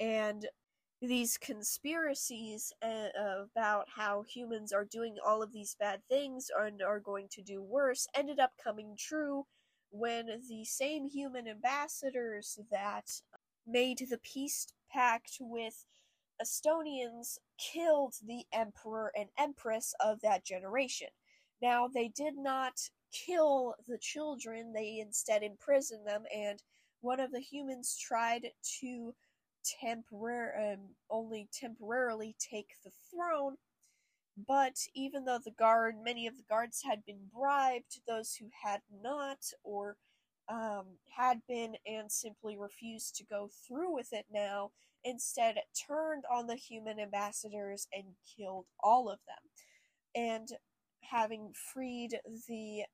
And 0.00 0.46
these 1.00 1.38
conspiracies 1.38 2.72
uh, 2.82 3.08
about 3.52 3.86
how 3.94 4.22
humans 4.22 4.72
are 4.72 4.84
doing 4.84 5.16
all 5.24 5.42
of 5.42 5.52
these 5.52 5.76
bad 5.78 6.00
things 6.08 6.50
and 6.58 6.82
are 6.82 6.98
going 7.00 7.28
to 7.30 7.42
do 7.42 7.62
worse 7.62 8.08
ended 8.14 8.40
up 8.40 8.52
coming 8.62 8.96
true 8.98 9.46
when 9.90 10.26
the 10.48 10.64
same 10.64 11.06
human 11.08 11.46
ambassadors 11.46 12.58
that 12.70 13.22
made 13.66 13.98
the 14.10 14.18
peace 14.18 14.66
pact 14.90 15.36
with 15.40 15.84
Astonians 16.40 17.38
killed 17.58 18.14
the 18.24 18.44
emperor 18.52 19.12
and 19.16 19.28
empress 19.38 19.94
of 20.00 20.20
that 20.20 20.44
generation. 20.44 21.08
Now, 21.60 21.88
they 21.88 22.08
did 22.08 22.34
not 22.36 22.74
kill 23.12 23.74
the 23.86 23.98
children, 23.98 24.72
they 24.72 24.98
instead 25.00 25.42
imprisoned 25.42 26.06
them, 26.06 26.24
and 26.34 26.62
one 27.00 27.20
of 27.20 27.32
the 27.32 27.40
humans 27.40 27.96
tried 27.96 28.48
to 28.80 29.14
temporary 29.64 30.74
um, 30.74 30.80
only 31.10 31.48
temporarily 31.52 32.34
take 32.38 32.70
the 32.84 32.90
throne. 33.10 33.56
But 34.46 34.76
even 34.94 35.24
though 35.24 35.40
the 35.44 35.50
guard, 35.50 35.96
many 36.02 36.26
of 36.26 36.36
the 36.36 36.44
guards 36.48 36.82
had 36.84 37.04
been 37.04 37.28
bribed, 37.34 38.00
those 38.06 38.34
who 38.34 38.46
had 38.62 38.82
not 39.02 39.38
or 39.64 39.96
um, 40.48 40.86
had 41.16 41.40
been 41.48 41.76
and 41.86 42.10
simply 42.10 42.56
refused 42.56 43.16
to 43.16 43.24
go 43.24 43.50
through 43.66 43.92
with 43.92 44.12
it 44.12 44.26
now, 44.32 44.70
instead 45.04 45.56
turned 45.86 46.24
on 46.30 46.46
the 46.46 46.56
human 46.56 47.00
ambassadors 47.00 47.88
and 47.92 48.04
killed 48.36 48.66
all 48.80 49.10
of 49.10 49.18
them. 49.26 49.50
And 50.14 50.48
having 51.02 51.52
freed 51.72 52.18
the 52.48 52.84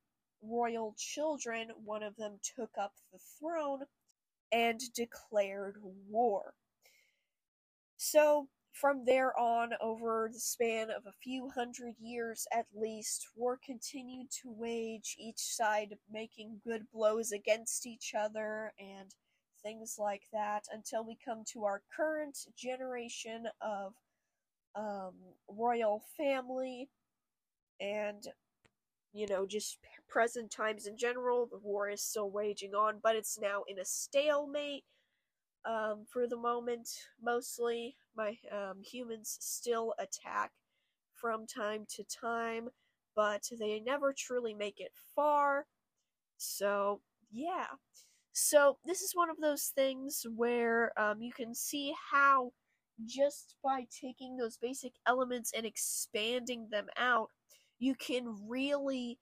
royal 0.42 0.94
children, 0.98 1.68
one 1.84 2.02
of 2.02 2.16
them 2.16 2.38
took 2.56 2.70
up 2.78 2.92
the 3.12 3.18
throne 3.38 3.84
and 4.54 4.80
declared 4.94 5.76
war. 6.08 6.54
So, 7.96 8.48
from 8.72 9.04
there 9.04 9.36
on, 9.38 9.70
over 9.80 10.30
the 10.32 10.38
span 10.38 10.90
of 10.90 11.06
a 11.06 11.12
few 11.22 11.50
hundred 11.50 11.94
years 12.00 12.46
at 12.52 12.66
least, 12.74 13.26
war 13.34 13.58
continued 13.64 14.30
to 14.42 14.50
wage, 14.50 15.16
each 15.18 15.38
side 15.40 15.94
making 16.10 16.60
good 16.64 16.82
blows 16.92 17.32
against 17.32 17.86
each 17.86 18.12
other 18.16 18.72
and 18.78 19.14
things 19.62 19.96
like 19.98 20.22
that, 20.32 20.64
until 20.72 21.04
we 21.04 21.16
come 21.24 21.42
to 21.52 21.64
our 21.64 21.82
current 21.96 22.36
generation 22.56 23.46
of 23.60 23.94
um, 24.76 25.14
royal 25.48 26.02
family 26.16 26.88
and, 27.80 28.28
you 29.14 29.28
know, 29.28 29.46
just 29.46 29.78
present 30.08 30.52
times 30.52 30.86
in 30.86 30.98
general. 30.98 31.46
The 31.50 31.58
war 31.58 31.90
is 31.90 32.02
still 32.02 32.30
waging 32.30 32.74
on, 32.74 33.00
but 33.02 33.16
it's 33.16 33.40
now 33.40 33.64
in 33.68 33.78
a 33.80 33.86
stalemate 33.86 34.84
um, 35.64 36.04
for 36.10 36.26
the 36.26 36.36
moment, 36.36 36.88
mostly 37.22 37.96
my 38.16 38.36
um, 38.52 38.82
humans 38.82 39.36
still 39.40 39.94
attack 39.98 40.52
from 41.14 41.46
time 41.46 41.86
to 41.90 42.04
time, 42.04 42.68
but 43.16 43.42
they 43.58 43.80
never 43.80 44.14
truly 44.16 44.54
make 44.54 44.80
it 44.80 44.92
far. 45.14 45.66
So, 46.38 47.00
yeah. 47.32 47.66
So, 48.32 48.78
this 48.84 49.00
is 49.02 49.14
one 49.14 49.30
of 49.30 49.38
those 49.40 49.72
things 49.74 50.26
where 50.36 50.92
um, 51.00 51.22
you 51.22 51.32
can 51.32 51.54
see 51.54 51.94
how 52.12 52.52
just 53.06 53.56
by 53.62 53.86
taking 53.90 54.36
those 54.36 54.56
basic 54.58 54.92
elements 55.06 55.52
and 55.56 55.66
expanding 55.66 56.68
them 56.70 56.88
out, 56.98 57.30
you 57.78 57.94
can 57.94 58.36
really 58.48 59.18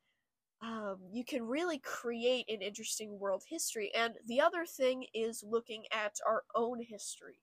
um, 0.63 0.99
you 1.13 1.25
can 1.25 1.43
really 1.45 1.79
create 1.79 2.47
an 2.49 2.63
interesting 2.63 3.19
world 3.19 3.45
history. 3.49 3.93
And 3.97 4.15
the 4.27 4.41
other 4.41 4.67
thing 4.67 5.07
is 5.15 5.45
looking 5.47 5.85
at 5.93 6.17
our 6.27 6.45
own 6.55 6.81
history. 6.83 7.39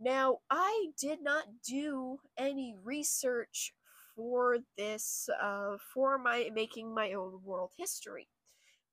Now, 0.00 0.38
I 0.50 0.88
did 1.00 1.22
not 1.22 1.62
do 1.66 2.18
any 2.38 2.76
research 2.82 3.74
for 4.14 4.58
this, 4.76 5.28
uh, 5.40 5.78
for 5.92 6.18
my 6.18 6.50
making 6.52 6.94
my 6.94 7.12
own 7.12 7.40
world 7.44 7.72
history. 7.76 8.28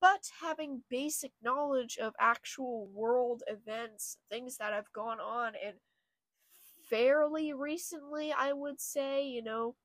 But 0.02 0.32
having 0.42 0.84
basic 0.90 1.34
knowledge 1.42 1.98
of 1.98 2.14
actual 2.20 2.88
world 2.88 3.44
events, 3.48 4.18
things 4.30 4.58
that 4.58 4.74
have 4.74 4.92
gone 4.94 5.20
on, 5.20 5.54
and 5.56 5.78
fairly 6.90 7.54
recently, 7.54 8.32
I 8.32 8.54
would 8.54 8.82
say, 8.82 9.26
you 9.26 9.42
know, 9.42 9.76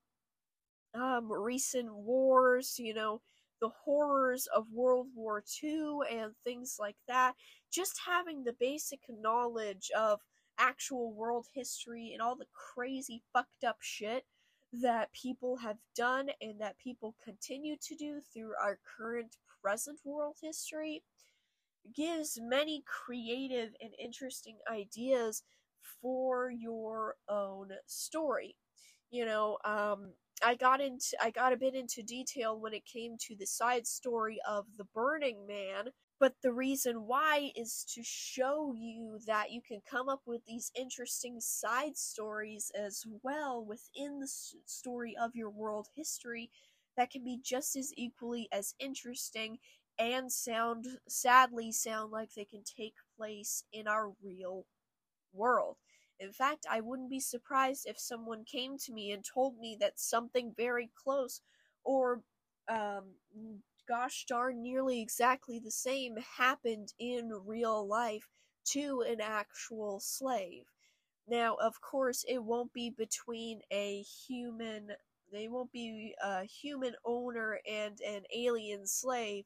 um, 0.94 1.30
recent 1.30 1.94
wars, 1.94 2.76
you 2.78 2.94
know, 2.94 3.20
the 3.60 3.70
horrors 3.84 4.46
of 4.54 4.66
World 4.72 5.08
War 5.14 5.42
II 5.62 6.00
and 6.10 6.32
things 6.44 6.76
like 6.78 6.96
that. 7.08 7.34
Just 7.72 8.00
having 8.06 8.44
the 8.44 8.56
basic 8.58 9.00
knowledge 9.08 9.90
of 9.96 10.20
actual 10.58 11.12
world 11.12 11.46
history 11.54 12.10
and 12.12 12.22
all 12.22 12.36
the 12.36 12.46
crazy 12.74 13.22
fucked 13.32 13.64
up 13.64 13.76
shit 13.80 14.24
that 14.72 15.12
people 15.12 15.56
have 15.58 15.76
done 15.94 16.28
and 16.40 16.60
that 16.60 16.78
people 16.78 17.14
continue 17.22 17.76
to 17.80 17.94
do 17.94 18.20
through 18.32 18.52
our 18.62 18.78
current 18.98 19.36
present 19.62 19.98
world 20.04 20.36
history 20.42 21.02
gives 21.94 22.38
many 22.40 22.82
creative 22.86 23.70
and 23.80 23.92
interesting 23.98 24.58
ideas 24.70 25.42
for 26.00 26.50
your 26.50 27.16
own 27.28 27.70
story. 27.86 28.56
You 29.10 29.24
know, 29.26 29.58
um, 29.64 30.12
I 30.42 30.54
got 30.54 30.80
into 30.80 31.16
I 31.20 31.30
got 31.30 31.52
a 31.52 31.56
bit 31.56 31.74
into 31.74 32.02
detail 32.02 32.58
when 32.58 32.74
it 32.74 32.84
came 32.84 33.16
to 33.20 33.36
the 33.36 33.46
side 33.46 33.86
story 33.86 34.38
of 34.48 34.66
the 34.76 34.84
Burning 34.84 35.46
Man, 35.46 35.90
but 36.20 36.34
the 36.42 36.52
reason 36.52 37.06
why 37.06 37.52
is 37.56 37.84
to 37.94 38.02
show 38.04 38.74
you 38.76 39.18
that 39.26 39.50
you 39.50 39.60
can 39.62 39.80
come 39.90 40.08
up 40.08 40.22
with 40.26 40.42
these 40.46 40.70
interesting 40.74 41.40
side 41.40 41.96
stories 41.96 42.70
as 42.74 43.04
well 43.22 43.64
within 43.64 44.20
the 44.20 44.28
story 44.66 45.16
of 45.20 45.34
your 45.34 45.50
world 45.50 45.88
history 45.94 46.50
that 46.96 47.10
can 47.10 47.24
be 47.24 47.38
just 47.42 47.76
as 47.76 47.92
equally 47.96 48.48
as 48.52 48.74
interesting 48.78 49.58
and 49.98 50.30
sound 50.32 50.86
sadly 51.08 51.72
sound 51.72 52.10
like 52.12 52.34
they 52.34 52.44
can 52.44 52.62
take 52.62 52.94
place 53.16 53.64
in 53.72 53.88
our 53.88 54.12
real 54.22 54.66
world. 55.32 55.76
In 56.18 56.32
fact, 56.32 56.66
I 56.70 56.80
wouldn't 56.80 57.10
be 57.10 57.20
surprised 57.20 57.86
if 57.86 57.98
someone 57.98 58.44
came 58.44 58.78
to 58.78 58.92
me 58.92 59.10
and 59.12 59.24
told 59.24 59.58
me 59.58 59.76
that 59.80 60.00
something 60.00 60.54
very 60.56 60.90
close 60.94 61.40
or 61.84 62.22
um, 62.68 63.14
gosh 63.86 64.24
darn 64.26 64.62
nearly 64.62 65.00
exactly 65.00 65.58
the 65.58 65.70
same 65.70 66.16
happened 66.38 66.92
in 66.98 67.30
real 67.44 67.86
life 67.86 68.28
to 68.64 69.02
an 69.02 69.20
actual 69.20 70.00
slave. 70.00 70.64
Now, 71.28 71.56
of 71.56 71.80
course, 71.80 72.24
it 72.28 72.42
won't 72.42 72.72
be 72.72 72.90
between 72.90 73.60
a 73.70 74.02
human, 74.02 74.92
they 75.32 75.48
won't 75.48 75.72
be 75.72 76.14
a 76.22 76.44
human 76.44 76.94
owner 77.04 77.60
and 77.68 78.00
an 78.00 78.24
alien 78.34 78.86
slave, 78.86 79.44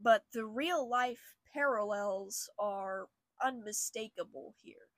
but 0.00 0.24
the 0.32 0.46
real 0.46 0.88
life 0.88 1.34
parallels 1.52 2.48
are 2.58 3.08
unmistakable 3.42 4.54
here. 4.62 4.88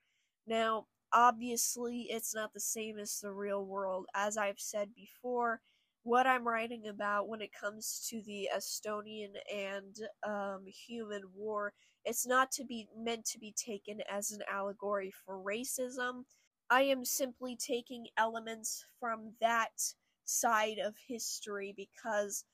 Now, 0.46 0.86
obviously 1.12 2.06
it's 2.10 2.34
not 2.34 2.52
the 2.52 2.60
same 2.60 2.98
as 2.98 3.20
the 3.20 3.32
real 3.32 3.64
world 3.64 4.06
as 4.14 4.36
i've 4.36 4.60
said 4.60 4.90
before. 4.94 5.60
What 6.04 6.26
i'm 6.26 6.46
writing 6.46 6.86
about 6.86 7.28
when 7.28 7.40
it 7.42 7.50
comes 7.52 8.06
to 8.10 8.22
the 8.22 8.48
astonian 8.56 9.32
and 9.54 9.96
um, 10.26 10.64
human 10.66 11.22
war 11.34 11.72
it's 12.04 12.26
not 12.26 12.50
to 12.52 12.64
be 12.64 12.88
meant 12.96 13.24
to 13.26 13.38
be 13.38 13.52
taken 13.52 14.00
as 14.10 14.30
an 14.30 14.40
allegory 14.50 15.12
for 15.26 15.36
racism. 15.36 16.24
I 16.70 16.82
am 16.82 17.04
simply 17.04 17.56
taking 17.56 18.06
elements 18.16 18.84
from 18.98 19.32
that 19.40 19.92
side 20.24 20.78
of 20.78 20.94
history 21.06 21.74
because 21.76 22.44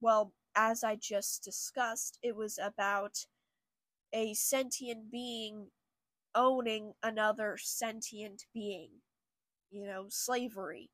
well 0.00 0.32
as 0.56 0.82
i 0.82 0.96
just 0.96 1.44
discussed 1.44 2.18
it 2.22 2.34
was 2.34 2.58
about 2.58 3.26
a 4.12 4.34
sentient 4.34 5.10
being 5.10 5.68
owning 6.34 6.92
another 7.02 7.56
sentient 7.58 8.44
being. 8.54 8.90
You 9.70 9.86
know, 9.86 10.06
slavery. 10.08 10.90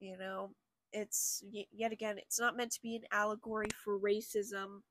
You 0.00 0.18
know, 0.18 0.50
it's 0.92 1.42
yet 1.50 1.92
again, 1.92 2.18
it's 2.18 2.40
not 2.40 2.56
meant 2.56 2.72
to 2.72 2.82
be 2.82 2.96
an 2.96 3.04
allegory 3.12 3.68
for 3.84 3.98
racism. 3.98 4.82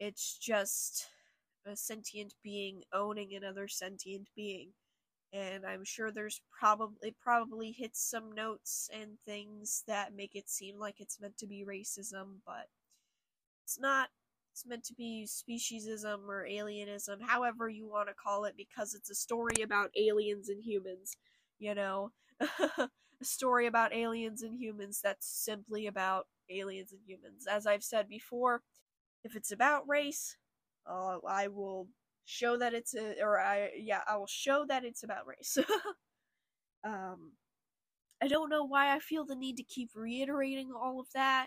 It's 0.00 0.38
just 0.38 1.06
a 1.66 1.76
sentient 1.76 2.34
being 2.42 2.82
owning 2.92 3.34
another 3.34 3.68
sentient 3.68 4.28
being. 4.34 4.70
And 5.32 5.66
I'm 5.66 5.84
sure 5.84 6.10
there's 6.10 6.40
probably 6.58 7.14
probably 7.22 7.72
hits 7.72 8.00
some 8.00 8.32
notes 8.32 8.88
and 8.92 9.18
things 9.26 9.84
that 9.86 10.14
make 10.14 10.34
it 10.34 10.48
seem 10.48 10.78
like 10.78 11.00
it's 11.00 11.20
meant 11.20 11.36
to 11.38 11.46
be 11.46 11.66
racism, 11.68 12.38
but 12.46 12.68
it's 13.64 13.78
not 13.78 14.08
it's 14.58 14.66
meant 14.66 14.82
to 14.82 14.94
be 14.94 15.24
speciesism 15.24 16.26
or 16.26 16.44
alienism, 16.50 17.18
however 17.24 17.68
you 17.68 17.88
want 17.88 18.08
to 18.08 18.14
call 18.14 18.44
it, 18.44 18.54
because 18.56 18.92
it's 18.92 19.08
a 19.08 19.14
story 19.14 19.62
about 19.62 19.90
aliens 19.96 20.48
and 20.48 20.60
humans, 20.64 21.16
you 21.60 21.76
know? 21.76 22.10
a 22.40 22.88
story 23.22 23.66
about 23.66 23.94
aliens 23.94 24.42
and 24.42 24.58
humans 24.58 25.00
that's 25.02 25.28
simply 25.28 25.86
about 25.86 26.26
aliens 26.50 26.90
and 26.90 27.00
humans. 27.06 27.46
As 27.48 27.68
I've 27.68 27.84
said 27.84 28.08
before, 28.08 28.62
if 29.22 29.36
it's 29.36 29.52
about 29.52 29.88
race, 29.88 30.36
uh, 30.90 31.18
I 31.28 31.46
will 31.46 31.86
show 32.24 32.56
that 32.56 32.74
it's 32.74 32.94
a, 32.96 33.14
or 33.22 33.40
I, 33.40 33.70
yeah, 33.76 34.00
I 34.08 34.16
will 34.16 34.26
show 34.26 34.64
that 34.66 34.84
it's 34.84 35.04
about 35.04 35.28
race. 35.28 35.56
um, 36.84 37.32
I 38.20 38.26
don't 38.26 38.50
know 38.50 38.64
why 38.64 38.92
I 38.92 38.98
feel 38.98 39.24
the 39.24 39.36
need 39.36 39.56
to 39.58 39.62
keep 39.62 39.90
reiterating 39.94 40.72
all 40.72 40.98
of 40.98 41.06
that. 41.14 41.46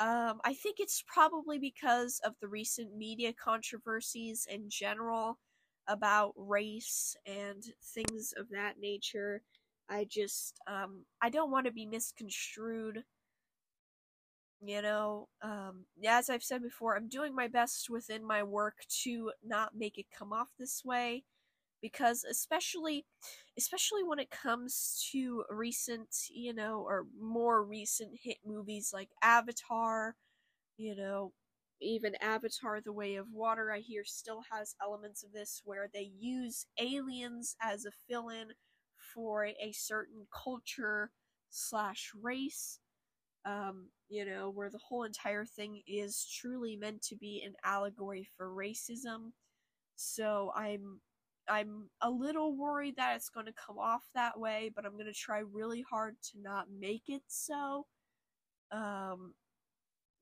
Um, 0.00 0.40
I 0.44 0.54
think 0.54 0.76
it's 0.80 1.04
probably 1.06 1.58
because 1.58 2.20
of 2.24 2.34
the 2.40 2.48
recent 2.48 2.96
media 2.96 3.32
controversies 3.34 4.46
in 4.50 4.70
general 4.70 5.38
about 5.88 6.32
race 6.36 7.16
and 7.26 7.62
things 7.94 8.32
of 8.36 8.48
that 8.50 8.78
nature. 8.80 9.42
I 9.90 10.06
just, 10.10 10.58
um, 10.66 11.04
I 11.20 11.28
don't 11.28 11.50
want 11.50 11.66
to 11.66 11.72
be 11.72 11.86
misconstrued. 11.86 13.04
You 14.62 14.82
know, 14.82 15.28
um, 15.42 15.86
as 16.06 16.28
I've 16.28 16.42
said 16.42 16.62
before, 16.62 16.96
I'm 16.96 17.08
doing 17.08 17.34
my 17.34 17.48
best 17.48 17.88
within 17.88 18.24
my 18.26 18.42
work 18.42 18.76
to 19.04 19.32
not 19.42 19.74
make 19.74 19.96
it 19.98 20.06
come 20.16 20.32
off 20.34 20.48
this 20.58 20.82
way 20.84 21.24
because 21.82 22.24
especially 22.24 23.04
especially 23.58 24.02
when 24.04 24.18
it 24.18 24.30
comes 24.30 25.06
to 25.12 25.44
recent 25.50 26.08
you 26.32 26.52
know 26.54 26.80
or 26.86 27.06
more 27.20 27.64
recent 27.64 28.10
hit 28.22 28.38
movies 28.46 28.90
like 28.92 29.08
avatar 29.22 30.14
you 30.76 30.94
know 30.96 31.32
even 31.80 32.14
avatar 32.20 32.80
the 32.80 32.92
way 32.92 33.14
of 33.16 33.26
water 33.32 33.70
i 33.72 33.78
hear 33.78 34.04
still 34.04 34.42
has 34.50 34.74
elements 34.82 35.22
of 35.24 35.32
this 35.32 35.62
where 35.64 35.88
they 35.92 36.10
use 36.18 36.66
aliens 36.80 37.56
as 37.62 37.84
a 37.84 37.90
fill-in 38.08 38.48
for 39.14 39.44
a 39.46 39.72
certain 39.72 40.26
culture 40.32 41.10
slash 41.50 42.12
race 42.20 42.78
um, 43.46 43.88
you 44.08 44.24
know 44.24 44.50
where 44.50 44.70
the 44.70 44.80
whole 44.88 45.04
entire 45.04 45.44
thing 45.46 45.82
is 45.86 46.26
truly 46.40 46.76
meant 46.76 47.02
to 47.02 47.16
be 47.16 47.42
an 47.46 47.54
allegory 47.64 48.28
for 48.36 48.48
racism. 48.54 49.32
So 49.96 50.52
i'm 50.56 51.00
I'm 51.48 51.90
a 52.00 52.10
little 52.10 52.56
worried 52.56 52.96
that 52.96 53.16
it's 53.16 53.30
going 53.30 53.46
to 53.46 53.52
come 53.52 53.78
off 53.78 54.02
that 54.14 54.38
way, 54.38 54.70
but 54.74 54.84
I'm 54.86 54.92
going 54.94 55.06
to 55.06 55.12
try 55.12 55.40
really 55.40 55.84
hard 55.88 56.16
to 56.32 56.40
not 56.40 56.66
make 56.70 57.04
it 57.08 57.22
so. 57.28 57.86
Um, 58.72 59.34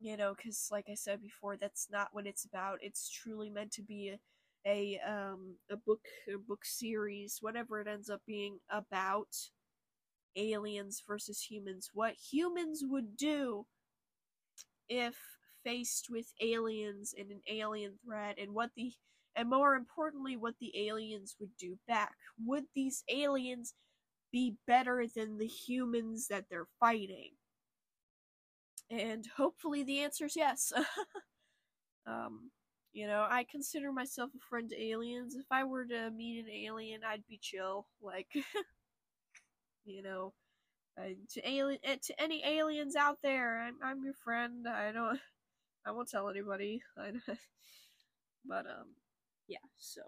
you 0.01 0.17
know, 0.17 0.35
because 0.37 0.69
like 0.71 0.87
I 0.91 0.95
said 0.95 1.23
before, 1.23 1.57
that's 1.57 1.89
not 1.91 2.09
what 2.13 2.27
it's 2.27 2.45
about. 2.45 2.79
It's 2.83 3.11
truly 3.11 3.51
meant 3.51 3.73
to 3.73 3.83
be 3.83 4.11
a, 4.11 4.19
a 4.67 5.01
um 5.09 5.57
a 5.71 5.77
book 5.77 6.03
a 6.33 6.39
book 6.39 6.65
series, 6.65 7.39
whatever 7.41 7.81
it 7.81 7.89
ends 7.89 8.11
up 8.11 8.23
being 8.27 8.59
about 8.71 9.29
aliens 10.37 11.03
versus 11.07 11.43
humans. 11.51 11.91
What 11.93 12.15
humans 12.15 12.83
would 12.87 13.17
do 13.17 13.67
if 14.89 15.17
faced 15.65 16.09
with 16.11 16.33
aliens 16.41 17.15
and 17.17 17.31
an 17.31 17.41
alien 17.49 17.99
threat, 18.05 18.37
and 18.39 18.55
what 18.55 18.71
the 18.77 18.93
and 19.39 19.49
more 19.49 19.77
importantly, 19.77 20.37
what 20.37 20.55
the 20.61 20.73
aliens 20.89 21.37
would 21.39 21.57
do 21.59 21.79
back. 21.87 22.17
Would 22.45 22.65
these 22.75 23.05
aliens 23.09 23.75
be 24.33 24.57
better 24.67 25.07
than 25.15 25.39
the 25.39 25.47
humans 25.47 26.27
that 26.29 26.47
they're 26.51 26.67
fighting? 26.81 27.31
And 28.91 29.25
hopefully 29.37 29.85
the 29.85 30.01
answer 30.01 30.27
is 30.27 30.35
yes. 30.35 30.73
um, 32.07 32.51
you 32.93 33.07
know, 33.07 33.25
I 33.29 33.47
consider 33.49 33.93
myself 33.93 34.31
a 34.35 34.41
friend 34.51 34.69
to 34.71 34.83
aliens. 34.83 35.37
If 35.37 35.47
I 35.53 35.63
were 35.63 35.85
to 35.85 36.11
meet 36.11 36.41
an 36.45 36.51
alien, 36.51 37.03
I'd 37.07 37.27
be 37.29 37.39
chill. 37.41 37.87
Like, 38.03 38.29
you 39.85 40.03
know, 40.03 40.33
to 41.31 41.49
alien, 41.49 41.79
uh, 41.87 41.95
to 42.07 42.21
any 42.21 42.45
aliens 42.45 42.97
out 42.97 43.19
there, 43.23 43.63
I'm, 43.63 43.77
I'm 43.85 44.03
your 44.03 44.15
friend. 44.15 44.67
I 44.67 44.91
don't, 44.91 45.21
I 45.87 45.93
won't 45.93 46.11
tell 46.11 46.29
anybody. 46.29 46.83
but 48.45 48.67
um, 48.67 48.89
yeah. 49.49 49.59
So 49.79 50.03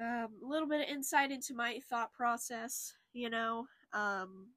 um, 0.00 0.28
a 0.42 0.46
little 0.46 0.68
bit 0.68 0.80
of 0.80 0.88
insight 0.88 1.30
into 1.30 1.54
my 1.54 1.80
thought 1.88 2.12
process. 2.12 2.94
You 3.12 3.30
know, 3.30 3.66
um, 3.92 4.48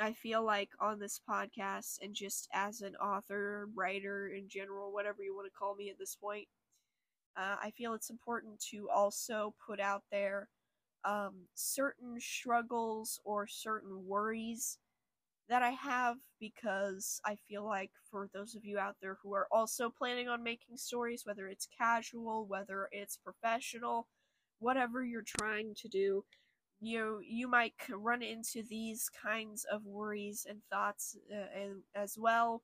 I 0.00 0.12
feel 0.12 0.44
like 0.44 0.70
on 0.80 0.98
this 0.98 1.20
podcast 1.28 1.98
and 2.02 2.14
just 2.14 2.48
as 2.52 2.82
an 2.82 2.94
author, 2.96 3.68
writer 3.74 4.28
in 4.28 4.48
general, 4.48 4.92
whatever 4.92 5.22
you 5.22 5.34
want 5.34 5.46
to 5.46 5.58
call 5.58 5.74
me 5.74 5.90
at 5.90 5.98
this 5.98 6.14
point, 6.16 6.46
uh, 7.36 7.56
I 7.62 7.70
feel 7.72 7.94
it's 7.94 8.10
important 8.10 8.60
to 8.70 8.88
also 8.90 9.54
put 9.66 9.80
out 9.80 10.04
there 10.10 10.48
um, 11.04 11.46
certain 11.54 12.20
struggles 12.20 13.20
or 13.24 13.46
certain 13.46 14.06
worries 14.06 14.78
that 15.48 15.62
I 15.62 15.70
have 15.70 16.16
because 16.40 17.20
I 17.24 17.36
feel 17.48 17.64
like 17.64 17.90
for 18.10 18.28
those 18.32 18.54
of 18.54 18.64
you 18.64 18.78
out 18.78 18.96
there 19.00 19.18
who 19.22 19.34
are 19.34 19.48
also 19.50 19.90
planning 19.90 20.28
on 20.28 20.42
making 20.42 20.76
stories, 20.76 21.22
whether 21.24 21.48
it's 21.48 21.68
casual, 21.78 22.46
whether 22.46 22.88
it's 22.92 23.16
professional, 23.16 24.08
whatever 24.58 25.04
you're 25.04 25.22
trying 25.22 25.74
to 25.76 25.88
do, 25.88 26.24
you 26.80 27.20
you 27.26 27.48
might 27.48 27.74
run 27.90 28.22
into 28.22 28.62
these 28.68 29.10
kinds 29.10 29.64
of 29.72 29.84
worries 29.84 30.46
and 30.48 30.60
thoughts 30.70 31.16
uh, 31.32 31.60
and 31.60 31.82
as 31.94 32.16
well. 32.18 32.62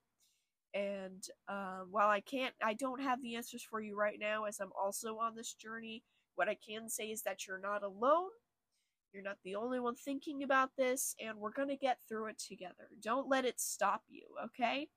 And 0.75 1.25
uh, 1.49 1.83
while 1.91 2.09
I 2.09 2.21
can't, 2.21 2.55
I 2.63 2.75
don't 2.75 3.03
have 3.03 3.23
the 3.23 3.37
answers 3.37 3.63
for 3.63 3.81
you 3.81 3.97
right 3.97 4.19
now, 4.19 4.45
as 4.45 4.59
I'm 4.61 4.73
also 4.81 5.19
on 5.19 5.37
this 5.37 5.55
journey. 5.55 6.03
What 6.35 6.49
I 6.49 6.57
can 6.57 6.89
say 6.89 7.11
is 7.11 7.23
that 7.23 7.47
you're 7.47 7.61
not 7.61 7.85
alone 7.85 8.31
you're 9.15 9.23
not 9.23 9.39
the 9.45 9.55
only 9.57 9.81
one 9.81 9.95
thinking 9.97 10.43
about 10.43 10.71
this, 10.77 11.15
and 11.21 11.39
we're 11.39 11.53
gonna 11.53 11.77
get 11.77 11.99
through 12.09 12.27
it 12.29 12.39
together. 12.39 12.91
Don't 13.01 13.29
let 13.29 13.45
it 13.47 13.61
stop 13.61 14.03
you, 14.09 14.27
okay? 14.47 14.89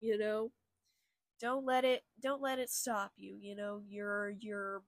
You 0.00 0.18
know, 0.18 0.52
don't 1.40 1.64
let 1.66 1.84
it 1.84 2.04
don't 2.22 2.42
let 2.42 2.58
it 2.58 2.70
stop 2.70 3.12
you. 3.16 3.36
You 3.40 3.56
know, 3.56 3.82
your 3.88 4.30
your 4.30 4.82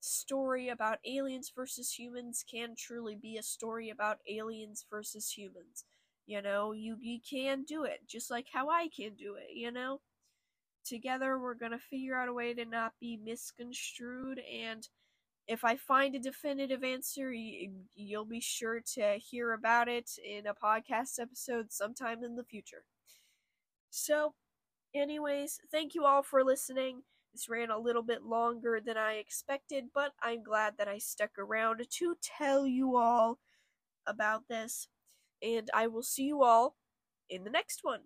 story 0.00 0.68
about 0.68 0.98
aliens 1.06 1.52
versus 1.54 1.92
humans 1.98 2.44
can 2.50 2.74
truly 2.76 3.16
be 3.16 3.36
a 3.38 3.42
story 3.42 3.90
about 3.90 4.18
aliens 4.28 4.84
versus 4.90 5.30
humans. 5.36 5.84
You 6.26 6.42
know, 6.42 6.72
you 6.72 6.96
you 7.00 7.20
can 7.28 7.64
do 7.64 7.84
it 7.84 8.00
just 8.08 8.30
like 8.30 8.48
how 8.52 8.68
I 8.70 8.88
can 8.94 9.14
do 9.14 9.36
it, 9.36 9.54
you 9.54 9.70
know? 9.72 10.00
Together 10.84 11.38
we're 11.38 11.54
going 11.54 11.72
to 11.72 11.78
figure 11.78 12.16
out 12.18 12.28
a 12.28 12.32
way 12.34 12.54
to 12.54 12.64
not 12.64 12.92
be 13.00 13.16
misconstrued 13.16 14.40
and 14.40 14.88
if 15.46 15.64
I 15.64 15.76
find 15.76 16.14
a 16.14 16.18
definitive 16.18 16.82
answer, 16.82 17.32
you'll 17.94 18.24
be 18.24 18.40
sure 18.40 18.80
to 18.94 19.18
hear 19.18 19.52
about 19.52 19.88
it 19.88 20.10
in 20.24 20.46
a 20.46 20.54
podcast 20.54 21.18
episode 21.20 21.70
sometime 21.70 22.24
in 22.24 22.36
the 22.36 22.44
future. 22.44 22.84
So, 23.90 24.34
anyways, 24.94 25.60
thank 25.70 25.94
you 25.94 26.04
all 26.04 26.22
for 26.22 26.42
listening. 26.42 27.02
This 27.32 27.48
ran 27.48 27.70
a 27.70 27.78
little 27.78 28.02
bit 28.02 28.22
longer 28.22 28.80
than 28.84 28.96
I 28.96 29.14
expected, 29.14 29.86
but 29.92 30.12
I'm 30.22 30.42
glad 30.42 30.74
that 30.78 30.88
I 30.88 30.98
stuck 30.98 31.38
around 31.38 31.84
to 31.98 32.16
tell 32.22 32.66
you 32.66 32.96
all 32.96 33.38
about 34.06 34.48
this. 34.48 34.88
And 35.42 35.68
I 35.74 35.88
will 35.88 36.02
see 36.02 36.24
you 36.24 36.42
all 36.42 36.76
in 37.28 37.44
the 37.44 37.50
next 37.50 37.80
one. 37.82 38.00